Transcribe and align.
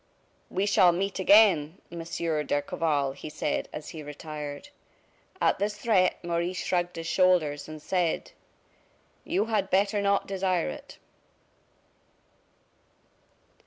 "We 0.49 0.65
shall 0.65 0.91
meet 0.91 1.19
again, 1.19 1.77
Monsieur 1.91 2.41
d'Escorval," 2.41 3.11
he 3.11 3.29
said, 3.29 3.69
as 3.71 3.89
he 3.89 4.01
retired. 4.01 4.69
At 5.39 5.59
this 5.59 5.77
threat, 5.77 6.15
Maurice 6.23 6.57
shrugged 6.65 6.95
his 6.95 7.05
shoulders, 7.05 7.67
and 7.69 7.79
said: 7.79 8.31
"You 9.25 9.45
had 9.45 9.69
better 9.69 10.01
not 10.01 10.25
desire 10.25 10.69
it." 10.69 10.97